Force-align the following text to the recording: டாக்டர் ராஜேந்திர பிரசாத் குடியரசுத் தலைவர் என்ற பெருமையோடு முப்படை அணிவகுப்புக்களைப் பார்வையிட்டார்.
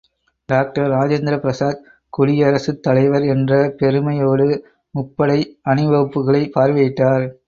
டாக்டர் 0.49 0.87
ராஜேந்திர 0.91 1.37
பிரசாத் 1.37 1.83
குடியரசுத் 2.09 2.81
தலைவர் 2.83 3.25
என்ற 3.25 3.51
பெருமையோடு 3.77 4.47
முப்படை 4.95 5.39
அணிவகுப்புக்களைப் 5.69 6.53
பார்வையிட்டார். 6.57 7.27